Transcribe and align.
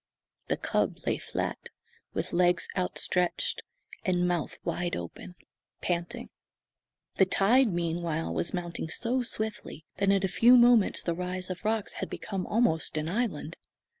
The 0.47 0.57
cub 0.57 0.97
lay 1.05 1.19
flat, 1.19 1.69
with 2.15 2.33
legs 2.33 2.67
outstretched 2.75 3.61
and 4.03 4.27
mouth 4.27 4.57
wide 4.63 4.95
open, 4.95 5.35
panting. 5.79 6.29
The 7.17 7.27
tide, 7.27 7.71
meanwhile, 7.71 8.33
was 8.33 8.51
mounting 8.51 8.89
so 8.89 9.21
swiftly 9.21 9.85
that 9.97 10.09
in 10.09 10.23
a 10.25 10.27
few 10.27 10.57
moments 10.57 11.03
the 11.03 11.13
rise 11.13 11.51
of 11.51 11.63
rocks 11.63 11.93
had 12.01 12.09
become 12.09 12.47
almost 12.47 12.97
an 12.97 13.09
island. 13.09 13.57